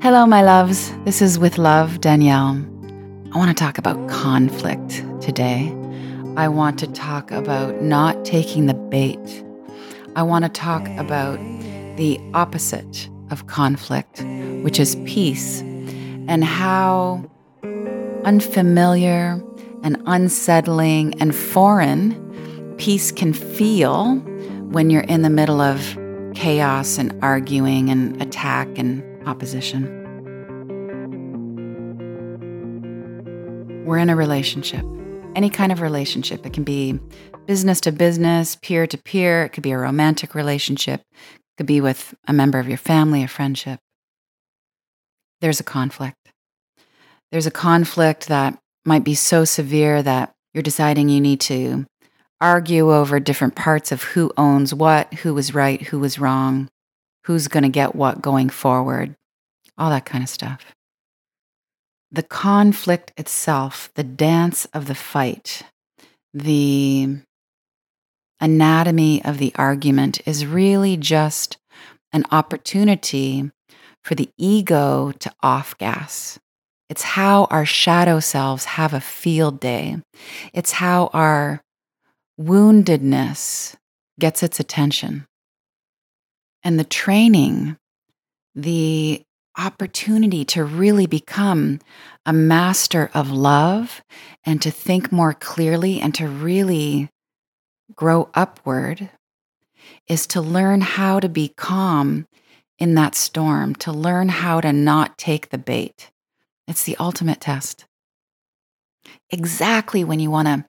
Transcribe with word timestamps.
Hello, 0.00 0.24
my 0.26 0.42
loves. 0.42 0.92
This 1.04 1.20
is 1.20 1.40
With 1.40 1.58
Love, 1.58 2.00
Danielle. 2.00 2.64
I 3.32 3.36
want 3.36 3.48
to 3.48 3.64
talk 3.64 3.78
about 3.78 4.08
conflict 4.08 5.04
today. 5.20 5.74
I 6.36 6.46
want 6.46 6.78
to 6.78 6.86
talk 6.86 7.32
about 7.32 7.82
not 7.82 8.24
taking 8.24 8.66
the 8.66 8.74
bait. 8.74 9.44
I 10.14 10.22
want 10.22 10.44
to 10.44 10.48
talk 10.48 10.86
about 10.98 11.40
the 11.96 12.20
opposite 12.32 13.10
of 13.32 13.48
conflict, 13.48 14.22
which 14.62 14.78
is 14.78 14.94
peace, 15.04 15.62
and 16.28 16.44
how 16.44 17.28
unfamiliar 18.24 19.42
and 19.82 20.00
unsettling 20.06 21.20
and 21.20 21.34
foreign 21.34 22.76
peace 22.78 23.10
can 23.10 23.32
feel 23.32 24.14
when 24.70 24.90
you're 24.90 25.02
in 25.02 25.22
the 25.22 25.30
middle 25.30 25.60
of 25.60 25.98
chaos 26.36 26.98
and 26.98 27.12
arguing 27.20 27.90
and 27.90 28.22
attack 28.22 28.68
and 28.78 29.02
opposition. 29.26 30.04
We're 33.84 33.98
in 33.98 34.10
a 34.10 34.16
relationship, 34.16 34.84
any 35.34 35.50
kind 35.50 35.72
of 35.72 35.80
relationship. 35.80 36.44
It 36.44 36.52
can 36.52 36.64
be 36.64 36.98
business 37.46 37.80
to 37.80 37.92
business, 37.92 38.56
peer 38.56 38.86
to 38.86 38.98
peer, 38.98 39.44
it 39.44 39.50
could 39.50 39.62
be 39.62 39.70
a 39.70 39.78
romantic 39.78 40.34
relationship, 40.34 41.00
it 41.00 41.56
could 41.56 41.66
be 41.66 41.80
with 41.80 42.14
a 42.26 42.32
member 42.32 42.58
of 42.58 42.68
your 42.68 42.76
family, 42.76 43.22
a 43.22 43.28
friendship. 43.28 43.80
There's 45.40 45.60
a 45.60 45.64
conflict. 45.64 46.16
There's 47.32 47.46
a 47.46 47.50
conflict 47.50 48.28
that 48.28 48.58
might 48.84 49.04
be 49.04 49.14
so 49.14 49.44
severe 49.44 50.02
that 50.02 50.34
you're 50.52 50.62
deciding 50.62 51.08
you 51.08 51.20
need 51.20 51.40
to 51.42 51.86
argue 52.40 52.92
over 52.92 53.20
different 53.20 53.54
parts 53.54 53.92
of 53.92 54.02
who 54.02 54.32
owns 54.36 54.74
what, 54.74 55.12
who 55.14 55.34
was 55.34 55.54
right, 55.54 55.80
who 55.80 55.98
was 55.98 56.18
wrong, 56.18 56.68
who's 57.28 57.46
going 57.46 57.62
to 57.62 57.68
get 57.68 57.94
what 57.94 58.22
going 58.22 58.48
forward, 58.48 59.14
all 59.76 59.90
that 59.90 60.06
kind 60.06 60.24
of 60.24 60.30
stuff. 60.30 60.64
The 62.10 62.22
conflict 62.22 63.12
itself, 63.18 63.90
the 63.96 64.02
dance 64.02 64.64
of 64.72 64.86
the 64.86 64.94
fight, 64.94 65.62
the 66.32 67.18
anatomy 68.40 69.22
of 69.26 69.36
the 69.36 69.52
argument 69.56 70.26
is 70.26 70.46
really 70.46 70.96
just 70.96 71.58
an 72.14 72.24
opportunity 72.30 73.50
for 74.02 74.14
the 74.14 74.30
ego 74.38 75.12
to 75.18 75.30
off 75.42 75.76
gas. 75.76 76.38
It's 76.88 77.02
how 77.02 77.44
our 77.50 77.66
shadow 77.66 78.20
selves 78.20 78.64
have 78.64 78.94
a 78.94 79.02
field 79.02 79.60
day. 79.60 79.98
It's 80.54 80.72
how 80.72 81.10
our 81.12 81.60
woundedness 82.40 83.74
gets 84.18 84.42
its 84.42 84.58
attention. 84.58 85.27
And 86.68 86.78
the 86.78 86.84
training, 86.84 87.78
the 88.54 89.22
opportunity 89.56 90.44
to 90.44 90.62
really 90.62 91.06
become 91.06 91.80
a 92.26 92.32
master 92.34 93.10
of 93.14 93.30
love 93.30 94.02
and 94.44 94.60
to 94.60 94.70
think 94.70 95.10
more 95.10 95.32
clearly 95.32 95.98
and 95.98 96.14
to 96.16 96.28
really 96.28 97.08
grow 97.94 98.28
upward 98.34 99.08
is 100.08 100.26
to 100.26 100.42
learn 100.42 100.82
how 100.82 101.20
to 101.20 101.30
be 101.30 101.54
calm 101.56 102.26
in 102.78 102.96
that 102.96 103.14
storm, 103.14 103.74
to 103.76 103.90
learn 103.90 104.28
how 104.28 104.60
to 104.60 104.70
not 104.70 105.16
take 105.16 105.48
the 105.48 105.56
bait. 105.56 106.10
It's 106.66 106.84
the 106.84 106.98
ultimate 106.98 107.40
test. 107.40 107.86
Exactly 109.30 110.04
when 110.04 110.20
you 110.20 110.30
want 110.30 110.48
to 110.48 110.66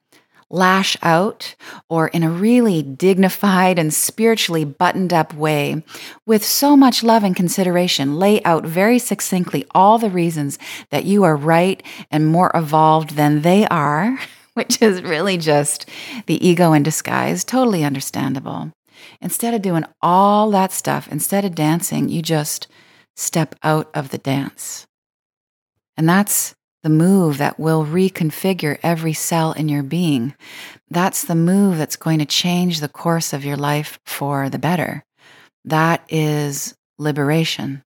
lash 0.50 0.96
out 1.02 1.54
or 1.88 2.08
in 2.08 2.22
a 2.22 2.30
really 2.30 2.82
dignified 2.82 3.78
and 3.78 3.94
spiritually 3.94 4.64
buttoned 4.64 5.12
up 5.12 5.32
way, 5.32 5.82
with 6.26 6.44
so 6.44 6.76
much 6.76 7.02
love 7.02 7.22
and 7.22 7.36
consideration, 7.36 8.18
lay 8.18 8.42
out 8.42 8.64
very 8.64 8.98
succinctly 8.98 9.64
all 9.72 9.98
the 9.98 10.10
reasons 10.10 10.58
that 10.90 11.04
you 11.04 11.22
are 11.22 11.36
right 11.36 11.82
and 12.10 12.26
more 12.26 12.50
evolved 12.54 13.10
than 13.16 13.42
they 13.42 13.66
are, 13.68 14.18
which 14.54 14.82
is 14.82 15.02
really 15.02 15.38
just 15.38 15.88
the 16.26 16.46
ego 16.46 16.72
in 16.72 16.82
disguise, 16.82 17.44
totally 17.44 17.84
understandable. 17.84 18.72
Instead 19.20 19.54
of 19.54 19.62
doing 19.62 19.84
all 20.02 20.50
that 20.50 20.72
stuff, 20.72 21.08
instead 21.10 21.44
of 21.44 21.54
dancing, 21.54 22.08
you 22.08 22.20
just 22.20 22.66
step 23.16 23.54
out 23.62 23.90
of 23.94 24.10
the 24.10 24.18
dance. 24.18 24.86
And 25.96 26.08
that's 26.08 26.54
the 26.82 26.90
move 26.90 27.38
that 27.38 27.58
will 27.58 27.84
reconfigure 27.84 28.78
every 28.82 29.12
cell 29.12 29.52
in 29.52 29.68
your 29.68 29.82
being. 29.82 30.34
That's 30.90 31.24
the 31.24 31.34
move 31.34 31.76
that's 31.78 31.96
going 31.96 32.18
to 32.20 32.24
change 32.24 32.80
the 32.80 32.88
course 32.88 33.32
of 33.32 33.44
your 33.44 33.56
life 33.56 33.98
for 34.06 34.48
the 34.48 34.58
better. 34.58 35.04
That 35.64 36.02
is 36.08 36.74
liberation. 36.98 37.82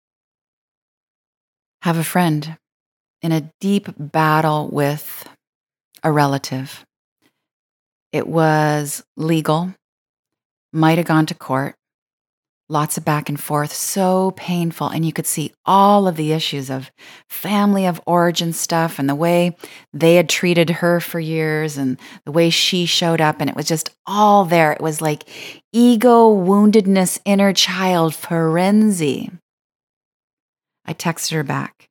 Have 1.83 1.99
a 1.99 2.05
friend 2.05 2.57
in 3.21 3.33
a 3.33 3.51
deep 3.61 3.89
battle 3.99 4.69
with 4.71 5.29
a 6.03 6.13
relative. 6.13 6.85
It 8.13 8.27
was 8.29 9.03
legal, 9.17 9.75
might 10.73 10.99
have 10.99 11.07
gone 11.07 11.27
to 11.27 11.35
court, 11.35 11.75
lots 12.69 12.97
of 12.97 13.05
back 13.05 13.29
and 13.29 13.39
forth, 13.39 13.73
so 13.73 14.33
painful. 14.37 14.89
And 14.89 15.05
you 15.05 15.13
could 15.13 15.27
see 15.27 15.53
all 15.67 16.09
of 16.09 16.17
the 16.17 16.33
issues 16.33 16.71
of 16.71 16.91
family 17.29 17.87
of 17.87 18.01
origin 18.07 18.53
stuff 18.53 18.99
and 18.99 19.09
the 19.09 19.15
way 19.15 19.57
they 19.93 20.15
had 20.15 20.29
treated 20.29 20.71
her 20.71 21.01
for 21.01 21.21
years 21.21 21.77
and 21.77 21.99
the 22.25 22.33
way 22.33 22.51
she 22.51 22.87
showed 22.87 23.21
up. 23.21 23.41
And 23.41 23.51
it 23.51 23.57
was 23.57 23.67
just 23.67 23.91
all 24.07 24.45
there. 24.45 24.73
It 24.73 24.81
was 24.81 25.03
like 25.03 25.29
ego, 25.73 26.35
woundedness, 26.35 27.21
inner 27.25 27.53
child, 27.53 28.15
frenzy. 28.15 29.31
I 30.87 30.95
texted 30.95 31.33
her 31.33 31.45
back. 31.45 31.89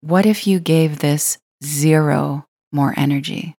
What 0.00 0.26
if 0.26 0.46
you 0.46 0.60
gave 0.60 0.98
this 0.98 1.38
zero 1.62 2.44
more 2.72 2.92
energy? 2.96 3.54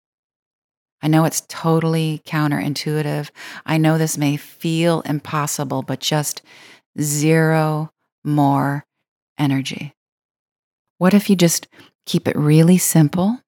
I 1.05 1.07
know 1.07 1.25
it's 1.25 1.41
totally 1.47 2.23
counterintuitive. 2.25 3.29
I 3.63 3.77
know 3.77 3.99
this 3.99 4.17
may 4.17 4.37
feel 4.37 5.01
impossible, 5.01 5.83
but 5.83 5.99
just 5.99 6.41
zero 6.99 7.91
more 8.23 8.87
energy. 9.37 9.93
What 10.97 11.13
if 11.13 11.29
you 11.29 11.35
just 11.35 11.67
keep 12.07 12.27
it 12.27 12.35
really 12.35 12.79
simple 12.79 13.39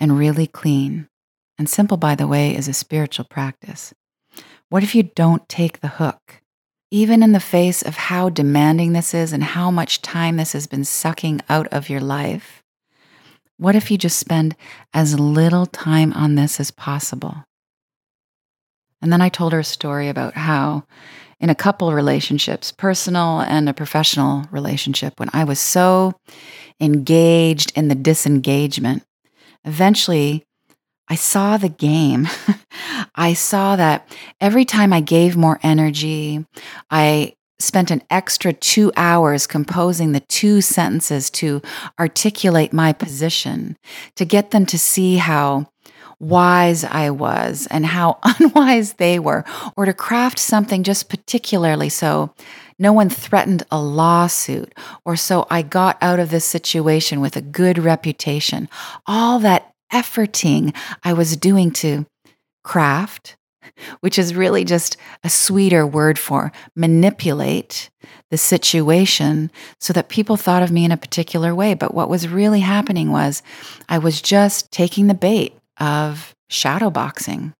and 0.00 0.18
really 0.18 0.46
clean? 0.46 1.10
And 1.58 1.68
simple, 1.68 1.98
by 1.98 2.14
the 2.14 2.26
way, 2.26 2.56
is 2.56 2.68
a 2.68 2.72
spiritual 2.72 3.26
practice. 3.26 3.92
What 4.70 4.82
if 4.82 4.94
you 4.94 5.02
don't 5.02 5.46
take 5.50 5.80
the 5.80 5.88
hook? 5.88 6.40
Even 6.90 7.22
in 7.22 7.32
the 7.32 7.38
face 7.38 7.82
of 7.82 7.96
how 7.96 8.30
demanding 8.30 8.94
this 8.94 9.12
is 9.12 9.34
and 9.34 9.44
how 9.44 9.70
much 9.70 10.00
time 10.00 10.38
this 10.38 10.54
has 10.54 10.66
been 10.66 10.84
sucking 10.84 11.42
out 11.50 11.66
of 11.66 11.90
your 11.90 12.00
life, 12.00 12.61
what 13.62 13.76
if 13.76 13.90
you 13.90 13.96
just 13.96 14.18
spend 14.18 14.56
as 14.92 15.20
little 15.20 15.66
time 15.66 16.12
on 16.14 16.34
this 16.34 16.58
as 16.58 16.72
possible? 16.72 17.44
And 19.00 19.12
then 19.12 19.20
I 19.20 19.28
told 19.28 19.52
her 19.52 19.60
a 19.60 19.64
story 19.64 20.08
about 20.08 20.34
how, 20.34 20.84
in 21.38 21.48
a 21.48 21.54
couple 21.54 21.92
relationships, 21.92 22.72
personal 22.72 23.40
and 23.40 23.68
a 23.68 23.74
professional 23.74 24.44
relationship, 24.50 25.18
when 25.18 25.30
I 25.32 25.44
was 25.44 25.60
so 25.60 26.12
engaged 26.80 27.72
in 27.76 27.86
the 27.86 27.94
disengagement, 27.94 29.04
eventually 29.64 30.44
I 31.08 31.14
saw 31.14 31.56
the 31.56 31.68
game. 31.68 32.28
I 33.14 33.34
saw 33.34 33.76
that 33.76 34.08
every 34.40 34.64
time 34.64 34.92
I 34.92 35.00
gave 35.00 35.36
more 35.36 35.60
energy, 35.62 36.44
I 36.90 37.34
spent 37.62 37.90
an 37.90 38.02
extra 38.10 38.52
two 38.52 38.92
hours 38.96 39.46
composing 39.46 40.12
the 40.12 40.20
two 40.20 40.60
sentences 40.60 41.30
to 41.30 41.62
articulate 41.98 42.72
my 42.72 42.92
position, 42.92 43.76
to 44.16 44.24
get 44.24 44.50
them 44.50 44.66
to 44.66 44.78
see 44.78 45.16
how 45.16 45.68
wise 46.18 46.84
I 46.84 47.10
was 47.10 47.66
and 47.70 47.84
how 47.84 48.18
unwise 48.24 48.94
they 48.94 49.18
were, 49.18 49.44
or 49.76 49.84
to 49.84 49.92
craft 49.92 50.38
something 50.38 50.82
just 50.82 51.08
particularly 51.08 51.88
so 51.88 52.34
no 52.78 52.92
one 52.92 53.08
threatened 53.08 53.62
a 53.70 53.80
lawsuit, 53.80 54.74
or 55.04 55.14
so 55.14 55.46
I 55.50 55.62
got 55.62 55.98
out 56.00 56.18
of 56.18 56.30
this 56.30 56.44
situation 56.44 57.20
with 57.20 57.36
a 57.36 57.42
good 57.42 57.78
reputation. 57.78 58.68
All 59.06 59.38
that 59.40 59.72
efforting 59.92 60.74
I 61.04 61.12
was 61.12 61.36
doing 61.36 61.70
to 61.72 62.06
craft, 62.64 63.36
which 64.00 64.18
is 64.18 64.34
really 64.34 64.64
just 64.64 64.96
a 65.24 65.30
sweeter 65.30 65.86
word 65.86 66.18
for 66.18 66.52
manipulate 66.74 67.90
the 68.30 68.38
situation 68.38 69.50
so 69.80 69.92
that 69.92 70.08
people 70.08 70.36
thought 70.36 70.62
of 70.62 70.72
me 70.72 70.84
in 70.84 70.92
a 70.92 70.96
particular 70.96 71.54
way. 71.54 71.74
But 71.74 71.94
what 71.94 72.08
was 72.08 72.28
really 72.28 72.60
happening 72.60 73.12
was 73.12 73.42
I 73.88 73.98
was 73.98 74.22
just 74.22 74.70
taking 74.72 75.06
the 75.06 75.14
bait 75.14 75.54
of 75.78 76.34
shadow 76.48 76.90
boxing. 76.90 77.52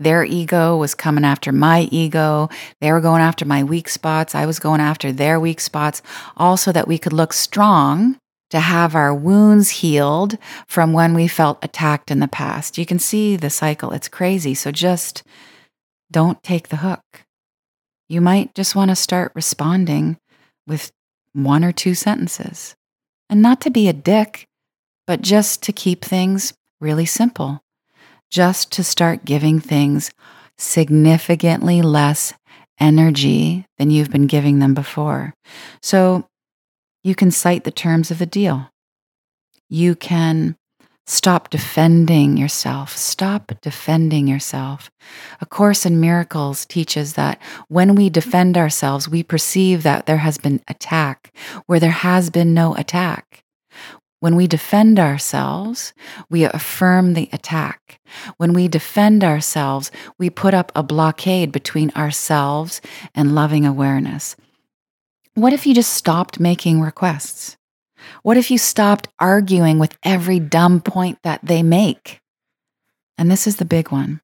Their 0.00 0.24
ego 0.24 0.76
was 0.76 0.94
coming 0.94 1.24
after 1.24 1.52
my 1.52 1.82
ego. 1.90 2.48
They 2.80 2.90
were 2.90 3.00
going 3.00 3.22
after 3.22 3.44
my 3.44 3.62
weak 3.62 3.88
spots. 3.88 4.34
I 4.34 4.44
was 4.44 4.58
going 4.58 4.80
after 4.80 5.12
their 5.12 5.38
weak 5.38 5.60
spots, 5.60 6.02
all 6.36 6.56
so 6.56 6.72
that 6.72 6.88
we 6.88 6.98
could 6.98 7.12
look 7.12 7.32
strong 7.32 8.18
to 8.54 8.60
have 8.60 8.94
our 8.94 9.12
wounds 9.12 9.70
healed 9.70 10.38
from 10.68 10.92
when 10.92 11.12
we 11.12 11.26
felt 11.26 11.62
attacked 11.62 12.10
in 12.10 12.20
the 12.20 12.28
past. 12.28 12.78
You 12.78 12.86
can 12.86 12.98
see 13.00 13.36
the 13.36 13.50
cycle. 13.50 13.90
It's 13.90 14.08
crazy. 14.08 14.54
So 14.54 14.70
just 14.70 15.24
don't 16.10 16.42
take 16.42 16.68
the 16.68 16.76
hook. 16.76 17.02
You 18.08 18.20
might 18.20 18.54
just 18.54 18.76
want 18.76 18.90
to 18.90 18.96
start 18.96 19.32
responding 19.34 20.18
with 20.66 20.92
one 21.32 21.64
or 21.64 21.72
two 21.72 21.94
sentences. 21.94 22.76
And 23.28 23.42
not 23.42 23.60
to 23.62 23.70
be 23.70 23.88
a 23.88 23.92
dick, 23.92 24.46
but 25.06 25.20
just 25.20 25.62
to 25.64 25.72
keep 25.72 26.04
things 26.04 26.54
really 26.80 27.06
simple, 27.06 27.60
just 28.30 28.70
to 28.72 28.84
start 28.84 29.24
giving 29.24 29.58
things 29.58 30.12
significantly 30.58 31.82
less 31.82 32.34
energy 32.78 33.66
than 33.78 33.90
you've 33.90 34.10
been 34.10 34.28
giving 34.28 34.60
them 34.60 34.74
before. 34.74 35.34
So 35.82 36.28
you 37.04 37.14
can 37.14 37.30
cite 37.30 37.64
the 37.64 37.70
terms 37.70 38.10
of 38.10 38.18
the 38.18 38.26
deal. 38.26 38.70
You 39.68 39.94
can 39.94 40.56
stop 41.06 41.50
defending 41.50 42.38
yourself. 42.38 42.96
Stop 42.96 43.52
defending 43.60 44.26
yourself. 44.26 44.90
A 45.40 45.46
Course 45.46 45.84
in 45.84 46.00
Miracles 46.00 46.64
teaches 46.64 47.12
that 47.12 47.40
when 47.68 47.94
we 47.94 48.08
defend 48.08 48.56
ourselves, 48.56 49.08
we 49.08 49.22
perceive 49.22 49.82
that 49.82 50.06
there 50.06 50.18
has 50.18 50.38
been 50.38 50.62
attack 50.66 51.36
where 51.66 51.78
there 51.78 51.90
has 51.90 52.30
been 52.30 52.54
no 52.54 52.74
attack. 52.74 53.44
When 54.20 54.36
we 54.36 54.46
defend 54.46 54.98
ourselves, 54.98 55.92
we 56.30 56.44
affirm 56.44 57.12
the 57.12 57.28
attack. 57.30 58.00
When 58.38 58.54
we 58.54 58.68
defend 58.68 59.22
ourselves, 59.22 59.90
we 60.18 60.30
put 60.30 60.54
up 60.54 60.72
a 60.74 60.82
blockade 60.82 61.52
between 61.52 61.90
ourselves 61.90 62.80
and 63.14 63.34
loving 63.34 63.66
awareness. 63.66 64.36
What 65.36 65.52
if 65.52 65.66
you 65.66 65.74
just 65.74 65.92
stopped 65.92 66.38
making 66.38 66.80
requests? 66.80 67.56
What 68.22 68.36
if 68.36 68.52
you 68.52 68.58
stopped 68.58 69.08
arguing 69.18 69.80
with 69.80 69.98
every 70.04 70.38
dumb 70.38 70.80
point 70.80 71.18
that 71.24 71.40
they 71.42 71.60
make? 71.60 72.20
And 73.18 73.28
this 73.28 73.48
is 73.48 73.56
the 73.56 73.64
big 73.64 73.90
one. 73.90 74.20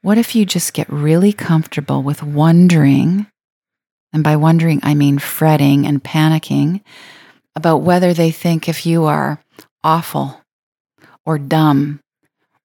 What 0.00 0.16
if 0.16 0.34
you 0.34 0.46
just 0.46 0.72
get 0.72 0.88
really 0.88 1.34
comfortable 1.34 2.02
with 2.02 2.22
wondering, 2.22 3.26
and 4.10 4.24
by 4.24 4.36
wondering, 4.36 4.80
I 4.82 4.94
mean 4.94 5.18
fretting 5.18 5.86
and 5.86 6.02
panicking 6.02 6.80
about 7.54 7.82
whether 7.82 8.14
they 8.14 8.30
think 8.30 8.70
if 8.70 8.86
you 8.86 9.04
are 9.04 9.42
awful 9.84 10.40
or 11.26 11.36
dumb 11.36 12.00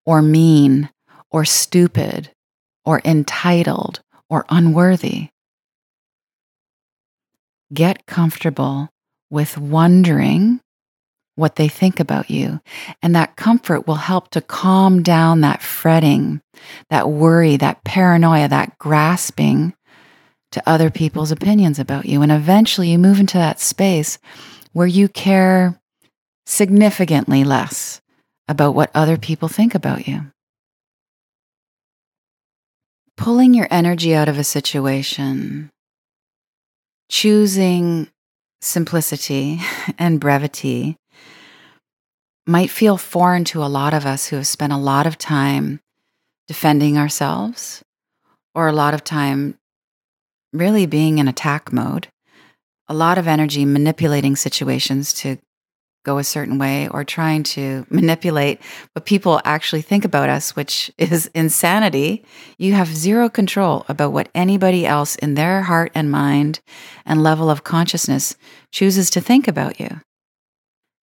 or 0.06 0.22
mean 0.22 0.90
or 1.30 1.44
stupid 1.44 2.32
or 2.86 3.02
entitled 3.04 4.00
or 4.30 4.46
unworthy. 4.48 5.31
Get 7.74 8.06
comfortable 8.06 8.90
with 9.30 9.58
wondering 9.58 10.60
what 11.36 11.56
they 11.56 11.68
think 11.68 12.00
about 12.00 12.30
you. 12.30 12.60
And 13.02 13.16
that 13.16 13.36
comfort 13.36 13.88
will 13.88 13.96
help 13.96 14.30
to 14.32 14.42
calm 14.42 15.02
down 15.02 15.42
that 15.42 15.62
fretting, 15.62 16.42
that 16.90 17.10
worry, 17.10 17.58
that 17.58 17.84
paranoia, 17.84 18.48
that 18.50 18.78
grasping 18.78 19.74
to 20.52 20.62
other 20.68 20.90
people's 20.90 21.32
opinions 21.32 21.80
about 21.80 22.06
you. 22.06 22.22
And 22.22 22.32
eventually 22.32 22.90
you 22.92 23.00
move 23.00 23.20
into 23.20 23.38
that 23.38 23.60
space 23.60 24.20
where 24.74 24.88
you 24.88 25.08
care 25.08 25.80
significantly 26.46 27.44
less 27.44 28.02
about 28.48 28.76
what 28.76 28.92
other 28.94 29.18
people 29.18 29.48
think 29.48 29.74
about 29.74 30.08
you. 30.08 30.26
Pulling 33.16 33.54
your 33.54 33.68
energy 33.72 34.14
out 34.14 34.28
of 34.28 34.38
a 34.38 34.44
situation, 34.44 35.70
choosing 37.12 38.08
simplicity 38.62 39.60
and 40.00 40.20
brevity 40.20 40.96
might 42.48 42.70
feel 42.72 42.98
foreign 42.98 43.44
to 43.44 43.64
a 43.64 43.68
lot 43.68 43.94
of 43.94 44.06
us 44.06 44.28
who 44.28 44.38
have 44.38 44.48
spent 44.48 44.74
a 44.74 44.78
lot 44.78 45.06
of 45.06 45.18
time 45.18 45.80
defending 46.48 46.98
ourselves 46.98 47.84
or 48.56 48.68
a 48.68 48.74
lot 48.74 48.94
of 48.94 49.04
time 49.04 49.58
really 50.54 50.86
being 50.86 51.18
in 51.18 51.28
attack 51.28 51.72
mode. 51.72 52.08
A 52.88 52.94
lot 52.94 53.18
of 53.18 53.28
energy 53.28 53.66
manipulating 53.66 54.36
situations 54.36 55.14
to 55.14 55.38
go 56.04 56.18
a 56.18 56.24
certain 56.24 56.58
way 56.58 56.88
or 56.90 57.04
trying 57.04 57.44
to 57.44 57.86
manipulate 57.90 58.60
what 58.94 59.06
people 59.06 59.40
actually 59.46 59.82
think 59.82 60.04
about 60.04 60.30
us, 60.30 60.56
which 60.56 60.92
is 60.98 61.30
insanity. 61.36 62.24
You 62.58 62.74
have 62.74 62.88
zero 62.88 63.30
control 63.30 63.86
about 63.88 64.12
what 64.12 64.30
anybody 64.34 64.86
else 64.86 65.16
in 65.16 65.36
their 65.36 65.62
heart 65.62 65.92
and 65.94 66.12
mind 66.12 66.60
and 67.06 67.22
level 67.22 67.50
of 67.50 67.64
consciousness 67.64 68.36
chooses 68.72 69.10
to 69.12 69.22
think 69.22 69.48
about 69.48 69.80
you. 69.80 70.02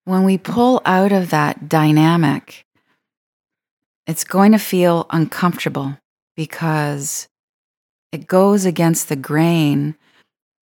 When 0.04 0.24
we 0.24 0.38
pull 0.38 0.80
out 0.84 1.12
of 1.12 1.30
that 1.30 1.68
dynamic, 1.68 2.64
it's 4.06 4.24
going 4.24 4.52
to 4.52 4.58
feel 4.58 5.06
uncomfortable 5.10 5.98
because 6.34 7.28
it 8.10 8.26
goes 8.26 8.64
against 8.64 9.08
the 9.08 9.16
grain 9.16 9.96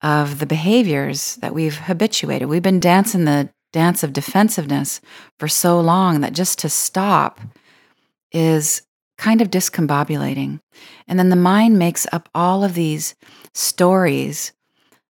of 0.03 0.41
the 0.41 0.47
behaviors 0.47 1.37
that 1.37 1.55
we've 1.55 1.79
habituated. 1.79 2.49
We've 2.49 2.63
been 2.63 2.81
dancing 2.81 3.25
the 3.25 3.49
dance 3.73 4.03
of 4.03 4.13
defensiveness 4.13 5.01
for 5.39 5.49
so 5.49 5.81
long 5.81 6.21
that 6.21 6.33
just 6.33 6.59
to 6.61 6.69
stop 6.69 7.41
is 8.33 8.83
kind 9.19 9.41
of 9.41 9.51
discombobulating. 9.51 10.61
And 11.09 11.19
then 11.19 11.31
the 11.31 11.37
mind 11.37 11.79
makes 11.79 12.07
up 12.13 12.29
all 12.35 12.65
of 12.65 12.75
these 12.75 13.15
stories 13.55 14.53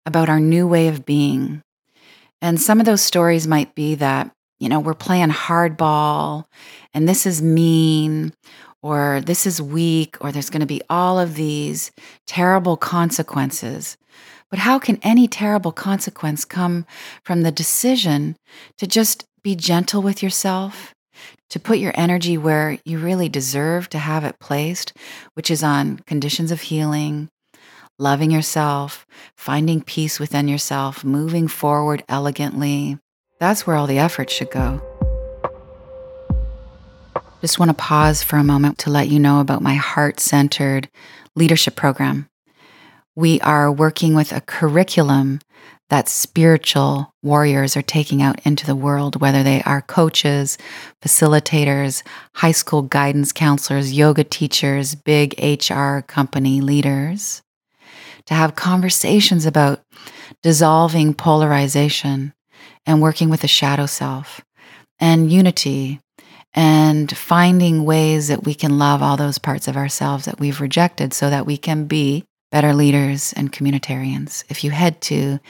about 0.04 0.28
our 0.28 0.40
new 0.40 0.66
way 0.66 0.88
of 0.88 1.06
being. 1.06 1.62
And 2.40 2.60
some 2.60 2.80
of 2.80 2.86
those 2.86 3.02
stories 3.02 3.46
might 3.46 3.74
be 3.74 3.94
that, 3.96 4.34
you 4.58 4.68
know, 4.68 4.80
we're 4.80 4.94
playing 4.94 5.30
hardball 5.30 6.44
and 6.92 7.08
this 7.08 7.26
is 7.26 7.40
mean 7.40 8.32
or 8.82 9.20
this 9.24 9.46
is 9.46 9.62
weak 9.62 10.16
or 10.20 10.32
there's 10.32 10.50
going 10.50 10.60
to 10.60 10.66
be 10.66 10.82
all 10.90 11.20
of 11.20 11.36
these 11.36 11.92
terrible 12.26 12.76
consequences 12.76 13.96
but 14.52 14.58
how 14.58 14.78
can 14.78 14.98
any 15.02 15.26
terrible 15.26 15.72
consequence 15.72 16.44
come 16.44 16.84
from 17.24 17.40
the 17.40 17.50
decision 17.50 18.36
to 18.76 18.86
just 18.86 19.24
be 19.42 19.56
gentle 19.56 20.02
with 20.02 20.22
yourself, 20.22 20.94
to 21.48 21.58
put 21.58 21.78
your 21.78 21.94
energy 21.94 22.36
where 22.36 22.78
you 22.84 22.98
really 22.98 23.30
deserve 23.30 23.88
to 23.88 23.98
have 23.98 24.24
it 24.24 24.38
placed, 24.40 24.92
which 25.32 25.50
is 25.50 25.62
on 25.62 26.00
conditions 26.00 26.50
of 26.50 26.60
healing, 26.60 27.30
loving 27.98 28.30
yourself, 28.30 29.06
finding 29.38 29.80
peace 29.80 30.20
within 30.20 30.48
yourself, 30.48 31.02
moving 31.02 31.48
forward 31.48 32.04
elegantly? 32.06 32.98
That's 33.40 33.66
where 33.66 33.76
all 33.76 33.86
the 33.86 34.00
effort 34.00 34.28
should 34.28 34.50
go. 34.50 34.82
Just 37.40 37.58
want 37.58 37.70
to 37.70 37.74
pause 37.74 38.22
for 38.22 38.36
a 38.36 38.44
moment 38.44 38.76
to 38.80 38.90
let 38.90 39.08
you 39.08 39.18
know 39.18 39.40
about 39.40 39.62
my 39.62 39.76
heart 39.76 40.20
centered 40.20 40.90
leadership 41.34 41.74
program 41.74 42.28
we 43.14 43.40
are 43.40 43.70
working 43.70 44.14
with 44.14 44.32
a 44.32 44.40
curriculum 44.40 45.40
that 45.90 46.08
spiritual 46.08 47.12
warriors 47.22 47.76
are 47.76 47.82
taking 47.82 48.22
out 48.22 48.40
into 48.46 48.64
the 48.64 48.74
world, 48.74 49.20
whether 49.20 49.42
they 49.42 49.62
are 49.64 49.82
coaches, 49.82 50.56
facilitators, 51.04 52.02
high 52.36 52.52
school 52.52 52.80
guidance 52.80 53.30
counselors, 53.30 53.92
yoga 53.92 54.24
teachers, 54.24 54.94
big 54.94 55.34
HR 55.38 55.98
company 56.00 56.62
leaders, 56.62 57.42
to 58.24 58.32
have 58.32 58.54
conversations 58.54 59.44
about 59.44 59.82
dissolving 60.42 61.12
polarization 61.12 62.32
and 62.86 63.02
working 63.02 63.28
with 63.28 63.42
the 63.42 63.48
shadow 63.48 63.84
self 63.84 64.40
and 64.98 65.30
unity 65.30 66.00
and 66.54 67.14
finding 67.14 67.84
ways 67.84 68.28
that 68.28 68.44
we 68.44 68.54
can 68.54 68.78
love 68.78 69.02
all 69.02 69.18
those 69.18 69.38
parts 69.38 69.68
of 69.68 69.76
ourselves 69.76 70.24
that 70.24 70.40
we've 70.40 70.60
rejected 70.60 71.12
so 71.12 71.28
that 71.28 71.44
we 71.44 71.58
can 71.58 71.84
be 71.84 72.24
better 72.52 72.74
leaders 72.74 73.32
and 73.32 73.50
communitarians. 73.50 74.44
If 74.48 74.62
you 74.62 74.70
head 74.70 75.00
to 75.02 75.40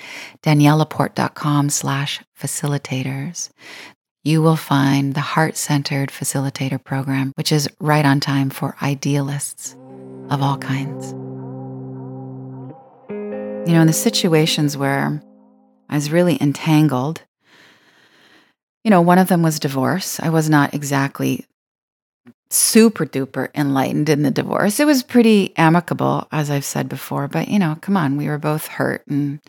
daniellelaporte.com 0.43 1.69
slash 1.69 2.23
facilitators, 2.41 3.51
you 4.25 4.41
will 4.41 4.57
find 4.57 5.13
the 5.13 5.21
heart-centered 5.21 6.11
facilitator 6.11 6.83
program, 6.83 7.33
which 7.35 7.51
is 7.51 7.69
right 7.81 8.07
on 8.07 8.21
time 8.21 8.51
for 8.51 8.77
idealists 8.81 9.77
of 10.31 10.41
all 10.41 10.57
kinds. 10.57 11.13
You 13.69 13.75
know, 13.75 13.81
in 13.81 13.89
the 13.89 13.93
situations 13.93 14.77
where 14.77 15.21
I 15.89 15.97
was 15.97 16.13
really 16.13 16.41
entangled, 16.41 17.23
you 18.85 18.91
know, 18.91 19.01
one 19.01 19.19
of 19.19 19.27
them 19.29 19.43
was 19.43 19.59
divorce. 19.59 20.21
I 20.21 20.31
was 20.31 20.49
not 20.49 20.73
exactly 20.73 21.47
super 22.51 23.07
duper 23.07 23.49
enlightened 23.55 24.09
in 24.09 24.23
the 24.23 24.31
divorce. 24.31 24.79
It 24.79 24.87
was 24.87 25.03
pretty 25.03 25.57
amicable, 25.57 26.29
as 26.31 26.51
I've 26.51 26.65
said 26.65 26.89
before, 26.89 27.29
but 27.29 27.49
you 27.49 27.59
know, 27.59 27.77
come 27.81 27.97
on, 27.97 28.17
we 28.17 28.29
were 28.29 28.39
both 28.39 28.67
hurt 28.67 29.07
and 29.07 29.41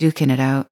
duking 0.00 0.32
it 0.32 0.40
out. 0.40 0.68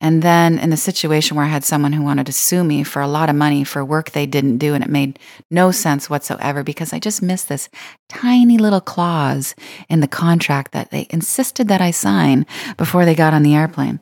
And 0.00 0.22
then 0.22 0.60
in 0.60 0.70
the 0.70 0.76
situation 0.76 1.36
where 1.36 1.44
I 1.44 1.48
had 1.48 1.64
someone 1.64 1.92
who 1.92 2.04
wanted 2.04 2.26
to 2.26 2.32
sue 2.32 2.62
me 2.62 2.84
for 2.84 3.02
a 3.02 3.08
lot 3.08 3.28
of 3.28 3.34
money 3.34 3.64
for 3.64 3.84
work 3.84 4.12
they 4.12 4.26
didn't 4.26 4.58
do, 4.58 4.72
and 4.72 4.84
it 4.84 4.90
made 4.90 5.18
no 5.50 5.72
sense 5.72 6.08
whatsoever 6.08 6.62
because 6.62 6.92
I 6.92 7.00
just 7.00 7.20
missed 7.20 7.48
this 7.48 7.68
tiny 8.08 8.58
little 8.58 8.80
clause 8.80 9.56
in 9.88 9.98
the 9.98 10.06
contract 10.06 10.70
that 10.70 10.92
they 10.92 11.08
insisted 11.10 11.66
that 11.66 11.80
I 11.80 11.90
sign 11.90 12.46
before 12.76 13.04
they 13.04 13.16
got 13.16 13.34
on 13.34 13.42
the 13.42 13.56
airplane. 13.56 14.00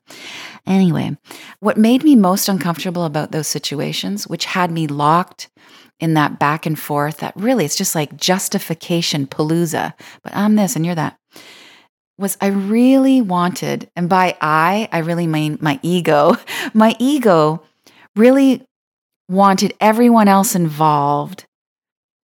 Anyway, 0.66 1.16
what 1.60 1.78
made 1.78 2.04
me 2.04 2.14
most 2.14 2.46
uncomfortable 2.46 3.06
about 3.06 3.32
those 3.32 3.46
situations, 3.46 4.26
which 4.26 4.44
had 4.44 4.70
me 4.70 4.86
locked 4.86 5.48
in 6.00 6.14
that 6.14 6.38
back 6.38 6.66
and 6.66 6.78
forth 6.78 7.18
that 7.18 7.32
really 7.36 7.64
it's 7.64 7.76
just 7.76 7.94
like 7.94 8.16
justification 8.16 9.26
palooza. 9.26 9.94
But 10.22 10.36
I'm 10.36 10.56
this 10.56 10.76
and 10.76 10.84
you're 10.84 10.94
that. 10.94 11.16
was 12.18 12.36
I 12.40 12.46
really 12.48 13.20
wanted, 13.20 13.90
and 13.96 14.08
by 14.08 14.36
I, 14.40 14.88
I 14.92 14.98
really 14.98 15.26
mean 15.26 15.58
my 15.60 15.78
ego, 15.82 16.36
my 16.74 16.94
ego 16.98 17.62
really 18.14 18.62
wanted 19.28 19.74
everyone 19.80 20.28
else 20.28 20.54
involved 20.54 21.44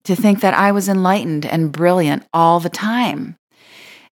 to 0.03 0.15
think 0.15 0.41
that 0.41 0.53
I 0.53 0.71
was 0.71 0.89
enlightened 0.89 1.45
and 1.45 1.71
brilliant 1.71 2.25
all 2.33 2.59
the 2.59 2.69
time. 2.69 3.37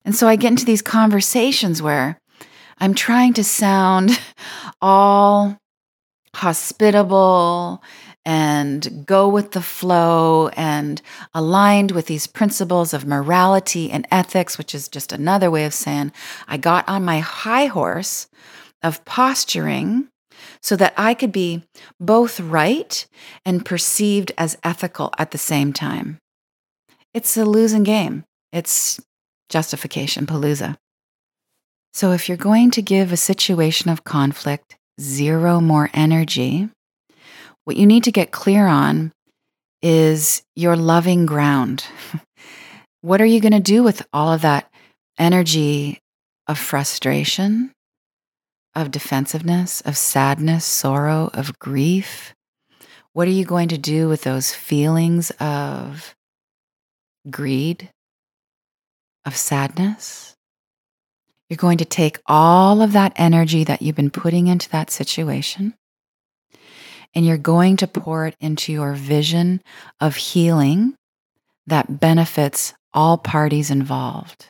And 0.05 0.15
so 0.15 0.29
I 0.29 0.37
get 0.37 0.49
into 0.49 0.65
these 0.65 0.83
conversations 0.83 1.81
where 1.81 2.19
I'm 2.79 2.95
trying 2.95 3.33
to 3.35 3.45
sound 3.45 4.21
all 4.83 5.57
hospitable 6.35 7.83
and 8.25 9.05
go 9.07 9.29
with 9.29 9.53
the 9.53 9.63
flow 9.63 10.49
and 10.57 11.03
aligned 11.35 11.91
with 11.91 12.07
these 12.07 12.27
principles 12.27 12.95
of 12.95 13.07
morality 13.07 13.91
and 13.91 14.07
ethics, 14.11 14.57
which 14.57 14.75
is 14.75 14.89
just 14.89 15.13
another 15.13 15.51
way 15.51 15.65
of 15.65 15.75
saying 15.75 16.13
I 16.49 16.57
got 16.57 16.89
on 16.89 17.05
my 17.05 17.21
high 17.21 17.67
horse 17.67 18.29
of 18.83 19.05
posturing 19.05 20.09
so 20.63 20.77
that 20.77 20.95
I 20.97 21.15
could 21.15 21.33
be 21.33 21.63
both 22.01 22.41
right 22.41 23.07
and 23.45 23.65
perceived 23.65 24.33
as 24.39 24.59
ethical 24.65 25.13
at 25.19 25.31
the 25.31 25.39
same 25.39 25.73
time. 25.73 26.19
It's 27.13 27.37
a 27.37 27.45
losing 27.45 27.83
game. 27.83 28.25
It's 28.53 29.01
justification 29.49 30.27
palooza. 30.27 30.77
So, 31.93 32.11
if 32.11 32.29
you're 32.29 32.37
going 32.37 32.73
to 32.73 32.83
give 32.83 33.13
a 33.13 33.17
situation 33.17 33.89
of 33.89 34.03
conflict 34.03 34.77
zero 35.01 35.61
more 35.61 35.91
energy, 35.95 36.69
what 37.65 37.77
you 37.77 37.87
need 37.87 38.05
to 38.05 38.13
get 38.13 38.31
clear 38.31 38.67
on 38.67 39.13
is 39.83 40.43
your 40.55 40.77
loving 40.77 41.27
ground. 41.27 41.85
what 43.01 43.21
are 43.21 43.27
you 43.27 43.41
going 43.41 43.53
to 43.53 43.61
do 43.61 43.83
with 43.83 44.07
all 44.13 44.33
of 44.33 44.43
that 44.43 44.71
energy 45.19 46.01
of 46.47 46.59
frustration, 46.59 47.73
of 48.75 48.91
defensiveness, 48.91 49.81
of 49.83 49.97
sadness, 49.97 50.65
sorrow, 50.65 51.31
of 51.33 51.59
grief? 51.59 52.35
What 53.13 53.29
are 53.29 53.33
you 53.33 53.45
going 53.45 53.69
to 53.69 53.79
do 53.79 54.09
with 54.09 54.23
those 54.23 54.53
feelings 54.53 55.31
of 55.33 56.15
greed, 57.31 57.91
of 59.25 59.37
sadness? 59.37 60.35
You're 61.49 61.57
going 61.57 61.79
to 61.79 61.85
take 61.85 62.19
all 62.27 62.83
of 62.83 62.93
that 62.93 63.13
energy 63.17 63.65
that 63.65 63.83
you've 63.83 63.97
been 63.97 64.11
putting 64.11 64.49
into 64.49 64.69
that 64.71 64.91
situation 64.91 65.75
and 67.15 67.25
you're 67.25 67.39
going 67.39 67.77
to 67.79 67.87
pour 67.87 68.27
it 68.27 68.37
into 68.41 68.73
your 68.73 68.93
vision 68.95 69.63
of 70.01 70.17
healing 70.17 70.95
that 71.67 72.01
benefits 72.01 72.75
all 72.93 73.19
parties 73.19 73.71
involved. 73.71 74.47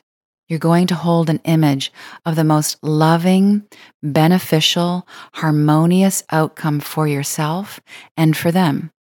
You're 0.47 0.59
going 0.59 0.87
to 0.87 0.95
hold 0.95 1.29
an 1.29 1.41
image 1.43 1.91
of 2.25 2.35
the 2.35 2.43
most 2.43 2.77
loving, 2.83 3.63
beneficial, 4.03 5.07
harmonious 5.33 6.23
outcome 6.31 6.79
for 6.79 7.07
yourself 7.07 7.79
and 8.15 8.37
for 8.37 8.51
them. 8.51 8.91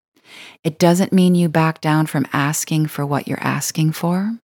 It 0.62 0.78
doesn't 0.78 1.12
mean 1.12 1.34
you 1.34 1.48
back 1.50 1.82
down 1.82 2.06
from 2.06 2.26
asking 2.32 2.86
for 2.86 3.04
what 3.04 3.28
you're 3.28 3.42
asking 3.42 3.92
for. 3.92 4.38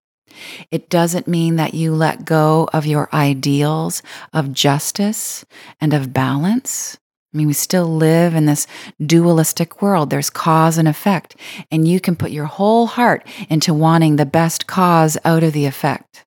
It 0.71 0.91
doesn't 0.91 1.29
mean 1.29 1.57
that 1.57 1.75
you 1.75 1.95
let 1.95 2.25
go 2.25 2.69
of 2.73 2.85
your 2.85 3.09
ideals 3.13 4.03
of 4.33 4.53
justice 4.53 5.45
and 5.81 5.95
of 5.95 6.13
balance. 6.13 6.99
I 7.33 7.37
mean, 7.37 7.47
we 7.47 7.53
still 7.53 7.87
live 7.87 8.35
in 8.35 8.47
this 8.47 8.67
dualistic 9.05 9.83
world. 9.83 10.09
There's 10.09 10.31
cause 10.31 10.79
and 10.79 10.89
effect, 10.89 11.37
and 11.71 11.87
you 11.87 12.01
can 12.01 12.17
put 12.17 12.31
your 12.31 12.47
whole 12.47 12.87
heart 12.87 13.27
into 13.51 13.75
wanting 13.75 14.17
the 14.17 14.27
best 14.27 14.67
cause 14.67 15.19
out 15.25 15.43
of 15.43 15.53
the 15.53 15.67
effect. 15.67 16.25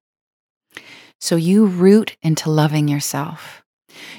So 1.20 1.36
you 1.36 1.66
root 1.66 2.18
into 2.22 2.50
loving 2.52 2.88
yourself. 2.88 3.64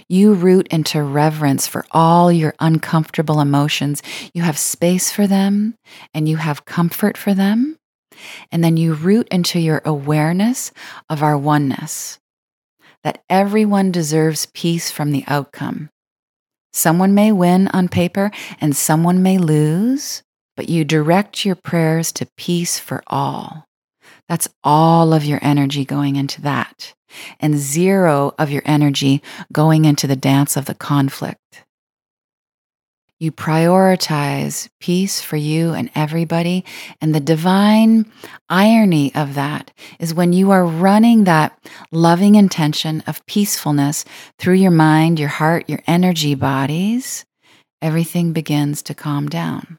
You 0.09 0.35
root 0.35 0.69
into 0.69 1.03
reverence 1.03 1.67
for 1.67 1.87
all 1.91 2.31
your 2.31 2.55
uncomfortable 2.61 3.41
emotions. 3.41 4.03
You 4.35 4.43
have 4.43 4.59
space 4.59 5.11
for 5.11 5.27
them 5.27 5.77
and 6.13 6.29
you 6.29 6.37
have 6.37 6.65
comfort 6.65 7.17
for 7.17 7.33
them. 7.33 7.79
And 8.51 8.63
then 8.63 8.77
you 8.77 8.95
root 8.95 9.27
into 9.31 9.59
your 9.59 9.81
awareness 9.85 10.71
of 11.09 11.23
our 11.23 11.37
oneness, 11.37 12.21
that 13.03 13.25
everyone 13.31 13.91
deserves 13.91 14.47
peace 14.53 14.91
from 14.91 15.13
the 15.13 15.25
outcome. 15.27 15.89
Someone 16.73 17.15
may 17.15 17.33
win 17.33 17.69
on 17.69 17.89
paper 17.89 18.31
and 18.61 18.75
someone 18.75 19.23
may 19.23 19.39
lose, 19.39 20.23
but 20.57 20.69
you 20.69 20.85
direct 20.85 21.45
your 21.45 21.55
prayers 21.55 22.13
to 22.13 22.29
peace 22.37 22.79
for 22.79 23.03
all. 23.07 23.67
That's 24.29 24.49
all 24.65 25.13
of 25.13 25.25
your 25.25 25.39
energy 25.43 25.85
going 25.85 26.17
into 26.17 26.41
that, 26.43 26.95
and 27.41 27.59
zero 27.59 28.35
of 28.39 28.51
your 28.51 28.63
energy 28.65 29.23
going 29.53 29.85
into 29.85 30.07
the 30.07 30.17
dance 30.17 30.57
of 30.57 30.65
the 30.65 30.75
conflict. 30.75 31.65
You 33.23 33.31
prioritize 33.31 34.69
peace 34.81 35.21
for 35.21 35.37
you 35.37 35.75
and 35.75 35.93
everybody. 35.95 36.65
And 37.01 37.15
the 37.15 37.21
divine 37.21 38.11
irony 38.49 39.15
of 39.15 39.35
that 39.35 39.71
is 40.01 40.13
when 40.13 40.33
you 40.33 40.51
are 40.51 40.67
running 40.67 41.23
that 41.23 41.57
loving 41.93 42.35
intention 42.35 43.01
of 43.07 43.25
peacefulness 43.27 44.05
through 44.41 44.55
your 44.55 44.73
mind, 44.73 45.21
your 45.21 45.29
heart, 45.29 45.71
your 45.71 45.79
energy 45.87 46.35
bodies, 46.35 47.25
everything 47.81 48.33
begins 48.33 48.83
to 48.83 48.93
calm 48.93 49.29
down. 49.29 49.79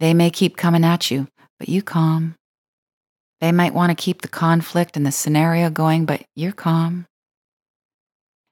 They 0.00 0.14
may 0.14 0.30
keep 0.30 0.56
coming 0.56 0.82
at 0.82 1.10
you, 1.10 1.28
but 1.58 1.68
you 1.68 1.82
calm. 1.82 2.36
They 3.42 3.52
might 3.52 3.74
want 3.74 3.90
to 3.90 4.02
keep 4.02 4.22
the 4.22 4.28
conflict 4.28 4.96
and 4.96 5.04
the 5.04 5.12
scenario 5.12 5.68
going, 5.68 6.06
but 6.06 6.22
you're 6.34 6.52
calm. 6.52 7.06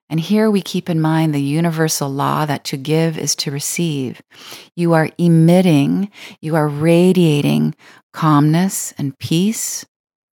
And 0.09 0.21
here 0.21 0.51
we 0.51 0.63
keep 0.63 0.89
in 0.89 1.01
mind 1.01 1.35
the 1.35 1.41
universal 1.41 2.09
law 2.09 2.47
that 2.47 2.65
to 2.65 2.77
give 2.77 3.19
is 3.19 3.35
to 3.37 3.51
receive. 3.51 4.23
You 4.77 4.93
are 4.93 5.11
emitting, 5.19 6.11
you 6.41 6.55
are 6.55 6.69
radiating 6.69 7.75
calmness 8.13 8.95
and 8.99 9.19
peace 9.19 9.85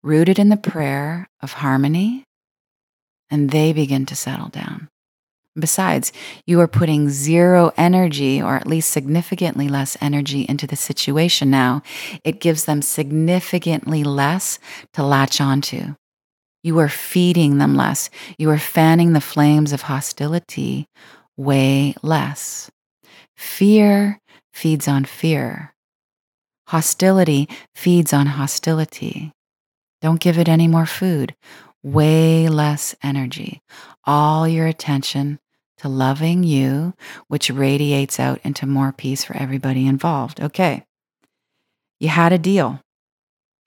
rooted 0.03 0.38
in 0.38 0.50
the 0.50 0.58
prayer 0.58 1.27
of 1.42 1.53
harmony, 1.53 2.25
and 3.32 3.50
they 3.50 3.74
begin 3.74 4.06
to 4.06 4.15
settle 4.15 4.50
down. 4.50 4.89
Besides, 5.56 6.12
you 6.48 6.60
are 6.62 6.68
putting 6.68 7.10
zero 7.10 7.72
energy, 7.77 8.42
or 8.42 8.56
at 8.56 8.68
least 8.68 8.92
significantly 8.92 9.70
less 9.70 9.96
energy, 10.01 10.46
into 10.50 10.65
the 10.65 10.75
situation 10.75 11.50
now. 11.51 11.84
It 12.24 12.42
gives 12.42 12.65
them 12.65 12.82
significantly 12.82 14.03
less 14.03 14.60
to 14.94 15.03
latch 15.03 15.39
onto. 15.39 15.96
You 16.63 16.79
are 16.79 16.89
feeding 16.89 17.58
them 17.58 17.75
less. 17.75 18.10
You 18.38 18.50
are 18.50 18.58
fanning 18.58 19.12
the 19.12 19.22
flames 19.22 19.74
of 19.74 19.84
hostility 19.84 20.88
way 21.36 21.93
less. 22.01 22.72
Fear 23.36 24.22
feeds 24.53 24.88
on 24.88 25.03
fear. 25.03 25.74
Hostility 26.67 27.50
feeds 27.75 28.13
on 28.13 28.27
hostility. 28.27 29.34
Don't 30.01 30.22
give 30.22 30.38
it 30.39 30.48
any 30.48 30.67
more 30.67 30.86
food. 30.86 31.36
Way 31.84 32.48
less 32.48 32.96
energy. 33.03 33.62
All 34.05 34.48
your 34.48 34.67
attention 34.67 35.39
to 35.79 35.89
loving 35.89 36.43
you, 36.43 36.93
which 37.27 37.50
radiates 37.50 38.22
out 38.22 38.39
into 38.46 38.65
more 38.65 38.93
peace 38.93 39.25
for 39.25 39.36
everybody 39.36 39.86
involved. 39.86 40.39
Okay. 40.39 40.86
You 42.00 42.08
had 42.08 42.32
a 42.32 42.38
deal. 42.38 42.79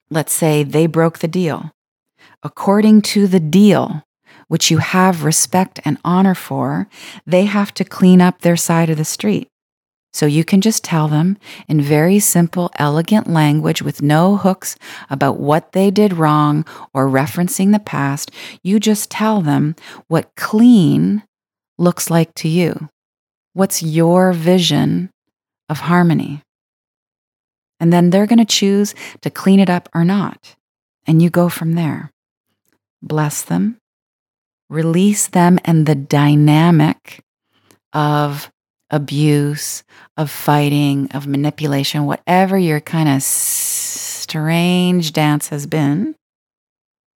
Let's 0.09 0.33
say 0.33 0.63
they 0.63 0.87
broke 0.87 1.19
the 1.19 1.27
deal 1.27 1.71
according 2.43 3.01
to 3.01 3.27
the 3.27 3.39
deal, 3.39 4.03
which 4.47 4.71
you 4.71 4.77
have 4.77 5.23
respect 5.23 5.79
and 5.83 5.97
honor 6.03 6.35
for, 6.35 6.87
they 7.25 7.45
have 7.45 7.73
to 7.73 7.83
clean 7.83 8.21
up 8.21 8.41
their 8.41 8.57
side 8.57 8.89
of 8.89 8.97
the 8.97 9.05
street. 9.05 9.47
So 10.13 10.25
you 10.25 10.43
can 10.43 10.61
just 10.61 10.83
tell 10.83 11.07
them 11.07 11.37
in 11.67 11.79
very 11.79 12.17
simple, 12.19 12.71
elegant 12.79 13.27
language 13.27 13.81
with 13.81 14.01
no 14.01 14.37
hooks 14.37 14.75
about 15.09 15.39
what 15.39 15.73
they 15.73 15.91
did 15.91 16.13
wrong 16.13 16.65
or 16.93 17.07
referencing 17.07 17.71
the 17.71 17.79
past. 17.79 18.31
You 18.63 18.79
just 18.79 19.11
tell 19.11 19.41
them 19.41 19.75
what 20.07 20.35
clean 20.35 21.23
looks 21.77 22.09
like 22.09 22.33
to 22.35 22.47
you. 22.47 22.89
What's 23.53 23.83
your 23.83 24.33
vision 24.33 25.11
of 25.69 25.81
harmony? 25.81 26.41
And 27.79 27.93
then 27.93 28.09
they're 28.09 28.25
going 28.25 28.39
to 28.39 28.45
choose 28.45 28.95
to 29.21 29.29
clean 29.29 29.59
it 29.59 29.69
up 29.69 29.87
or 29.93 30.03
not. 30.03 30.55
And 31.05 31.21
you 31.21 31.29
go 31.29 31.47
from 31.47 31.73
there 31.73 32.11
bless 33.01 33.41
them, 33.41 33.77
release 34.69 35.27
them 35.27 35.59
and 35.65 35.85
the 35.85 35.95
dynamic 35.95 37.23
of 37.93 38.51
abuse, 38.89 39.83
of 40.15 40.31
fighting, 40.31 41.09
of 41.11 41.27
manipulation, 41.27 42.05
whatever 42.05 42.57
your 42.57 42.79
kind 42.79 43.09
of 43.09 43.21
strange 43.23 45.13
dance 45.13 45.49
has 45.49 45.65
been. 45.65 46.15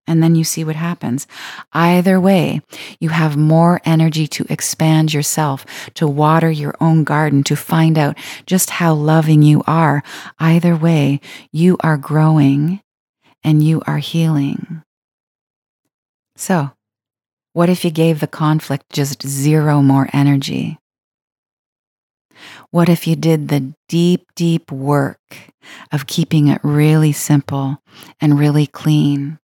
And 0.07 0.21
then 0.21 0.35
you 0.35 0.43
see 0.43 0.65
what 0.65 0.75
happens. 0.75 1.27
Either 1.71 2.19
way, 2.19 2.61
you 3.00 3.09
have 3.09 3.38
more 3.38 3.79
energy 3.85 4.27
to 4.27 4.45
expand 4.50 5.13
yourself, 5.13 5.65
to 5.93 6.07
water 6.07 6.50
your 6.51 6.75
own 6.81 7.03
garden, 7.03 7.43
to 7.43 7.55
find 7.55 7.97
out 7.97 8.17
just 8.45 8.71
how 8.71 8.93
loving 8.93 9.41
you 9.41 9.63
are. 9.67 10.03
Either 10.39 10.75
way, 10.75 11.21
you 11.51 11.77
are 11.81 11.97
growing 11.97 12.81
and 13.43 13.63
you 13.63 13.81
are 13.85 14.00
healing. 14.00 14.83
So, 16.41 16.71
what 17.53 17.69
if 17.69 17.86
you 17.86 17.91
gave 17.91 18.19
the 18.19 18.25
conflict 18.25 18.89
just 18.91 19.27
zero 19.27 19.83
more 19.83 20.10
energy? 20.12 20.79
What 22.71 22.89
if 22.89 23.05
you 23.05 23.15
did 23.15 23.50
the 23.50 23.75
deep, 23.88 24.25
deep 24.36 24.71
work 24.71 25.19
of 25.91 26.07
keeping 26.07 26.48
it 26.48 26.60
really 26.63 27.12
simple 27.12 27.77
and 28.19 28.39
really 28.39 28.65
clean? 28.65 29.38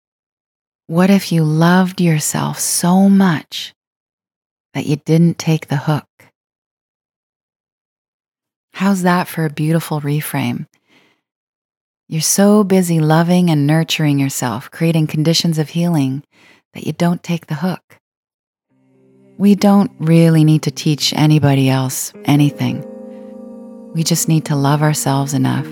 What 0.87 1.11
if 1.11 1.33
you 1.33 1.43
loved 1.43 2.01
yourself 2.01 2.61
so 2.61 3.09
much 3.09 3.75
that 4.73 4.87
you 4.87 4.95
didn't 4.95 5.37
take 5.37 5.67
the 5.67 5.79
hook? 5.79 6.07
How's 8.75 9.03
that 9.03 9.27
for 9.27 9.45
a 9.45 9.51
beautiful 9.51 10.01
reframe? 10.01 10.69
You're 12.09 12.21
so 12.21 12.63
busy 12.63 13.01
loving 13.01 13.51
and 13.51 13.67
nurturing 13.67 14.21
yourself, 14.21 14.71
creating 14.71 15.09
conditions 15.09 15.59
of 15.59 15.71
healing, 15.71 16.23
that 16.75 16.87
you 16.87 16.93
don't 16.93 17.23
take 17.23 17.47
the 17.47 17.55
hook. 17.55 17.99
We 19.39 19.55
don't 19.55 19.91
really 19.99 20.45
need 20.45 20.63
to 20.63 20.71
teach 20.71 21.13
anybody 21.15 21.69
else 21.69 22.13
anything. 22.25 22.85
We 23.95 24.05
just 24.05 24.29
need 24.29 24.45
to 24.47 24.57
love 24.57 24.83
ourselves 24.83 25.35
enough 25.35 25.67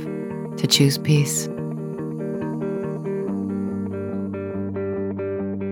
to 0.57 0.67
choose 0.67 0.99
peace. 0.99 1.49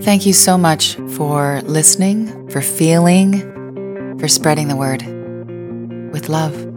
Thank 0.05 0.25
you 0.25 0.33
so 0.33 0.57
much 0.57 0.95
for 1.17 1.61
listening, 1.63 2.49
for 2.49 2.63
feeling, 2.63 4.19
for 4.19 4.29
spreading 4.29 4.69
the 4.69 4.77
word 4.77 5.03
with 6.13 6.29
love. 6.29 6.70